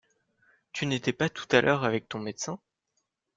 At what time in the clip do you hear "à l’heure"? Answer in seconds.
1.55-1.83